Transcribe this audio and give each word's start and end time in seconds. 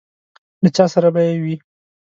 له 0.63 0.69
چا 0.75 0.85
سره 0.93 1.09
به 1.13 1.21
یې 1.27 1.35
وي. 1.43 1.55